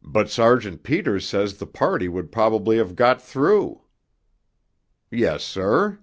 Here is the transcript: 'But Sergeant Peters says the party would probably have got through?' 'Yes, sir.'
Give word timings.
'But 0.00 0.30
Sergeant 0.30 0.84
Peters 0.84 1.28
says 1.28 1.56
the 1.58 1.66
party 1.66 2.06
would 2.06 2.30
probably 2.30 2.76
have 2.76 2.94
got 2.94 3.20
through?' 3.20 3.82
'Yes, 5.10 5.42
sir.' 5.42 5.98